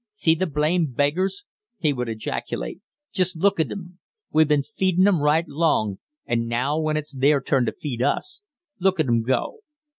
"See 0.13 0.33
the 0.33 0.47
blamed 0.47 0.95
beggars!" 0.95 1.43
he 1.77 1.93
would 1.93 2.09
ejaculate. 2.09 2.81
"Just 3.13 3.37
look 3.37 3.59
at 3.59 3.69
'em! 3.71 3.99
We've 4.31 4.47
been 4.47 4.63
feedin' 4.63 5.07
'em 5.07 5.21
right 5.21 5.47
long, 5.47 5.99
and 6.25 6.47
now 6.47 6.79
when 6.79 6.97
it's 6.97 7.13
their 7.13 7.39
turn 7.39 7.67
to 7.67 7.71
feed 7.71 8.01
us, 8.01 8.41
look 8.79 8.99
at 8.99 9.05
'em 9.05 9.21
go!" 9.21 9.59